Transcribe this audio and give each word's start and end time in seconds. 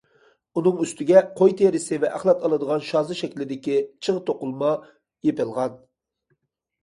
ئۇنىڭ 0.59 0.79
ئۈستىگە 0.83 1.19
قوي 1.39 1.51
تېرىسى 1.59 1.99
ۋە 2.05 2.09
ئەخلەت 2.19 2.47
ئالىدىغان 2.47 2.81
شازا 2.87 3.17
شەكىلدىكى 3.19 3.75
چىغ 4.07 4.17
توقۇلما 4.31 4.71
يېپىلغان. 5.29 5.77